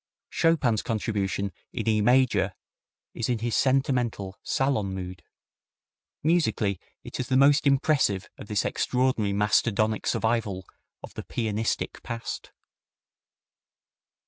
Chopin's 0.31 0.81
contribution 0.81 1.51
in 1.71 1.87
E 1.87 2.01
major 2.01 2.53
is 3.13 3.29
in 3.29 3.37
his 3.37 3.55
sentimental, 3.55 4.35
salon 4.41 4.95
mood. 4.95 5.21
Musically, 6.23 6.79
it 7.03 7.19
is 7.19 7.27
the 7.27 7.37
most 7.37 7.67
impressive 7.67 8.27
of 8.35 8.47
this 8.47 8.65
extraordinary 8.65 9.31
mastodonic 9.31 10.07
survival 10.07 10.65
of 11.03 11.13
the 11.13 11.21
"pianistic" 11.23 12.01
past. 12.01 12.51